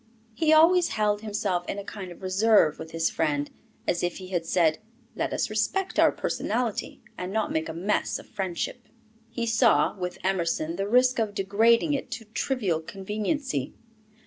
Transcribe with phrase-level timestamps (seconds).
[0.33, 3.51] He always held himself in a kind of reserve with his friend,
[3.87, 4.79] as if he had said,
[5.15, 8.87] "Let us respect our personality, and not make a 'mess' of friendship."
[9.29, 13.75] He saw, with Emerson, the risk of degrading it to trivial conveniency.